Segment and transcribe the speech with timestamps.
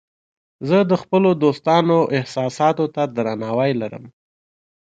[0.67, 4.05] زه د خپلو دوستانو احساساتو ته درناوی لرم.